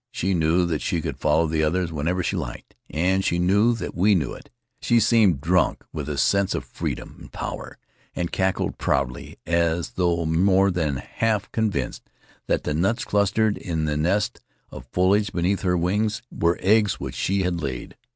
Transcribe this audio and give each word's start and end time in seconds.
She 0.11 0.33
knew 0.33 0.65
that 0.65 0.81
she 0.81 0.99
could 0.99 1.19
follow 1.19 1.45
the 1.45 1.61
others 1.63 1.91
whenever 1.91 2.23
she 2.23 2.35
liked, 2.35 2.73
and 2.89 3.23
she 3.23 3.37
knew 3.37 3.75
that 3.75 3.93
we 3.93 4.15
knew 4.15 4.33
it. 4.33 4.49
She 4.81 4.99
seemed 4.99 5.41
drunk 5.41 5.83
with 5.93 6.09
a 6.09 6.17
sense 6.17 6.55
of 6.55 6.65
freedom 6.65 7.17
and 7.19 7.31
power, 7.31 7.77
and 8.15 8.31
cackled 8.31 8.79
proudly, 8.79 9.37
as 9.45 9.91
though 9.91 10.25
more 10.25 10.71
than 10.71 10.95
half 10.95 11.51
convinced 11.51 12.01
that 12.47 12.63
the 12.63 12.73
nuts 12.73 13.03
clustered 13.05 13.57
in 13.59 13.85
the 13.85 13.95
nest 13.95 14.39
of 14.71 14.87
foliage 14.87 15.31
beneath 15.33 15.61
her 15.61 15.77
were 15.77 16.57
eggs 16.61 16.99
which 16.99 17.13
she 17.13 17.43
had 17.43 17.61
laid. 17.61 17.95